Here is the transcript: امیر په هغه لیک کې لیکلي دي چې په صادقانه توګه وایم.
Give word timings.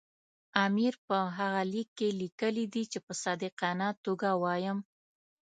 امیر 0.65 0.93
په 1.07 1.17
هغه 1.37 1.61
لیک 1.71 1.89
کې 1.97 2.09
لیکلي 2.21 2.65
دي 2.73 2.83
چې 2.91 2.99
په 3.05 3.13
صادقانه 3.23 3.87
توګه 4.05 4.29
وایم. 4.43 4.77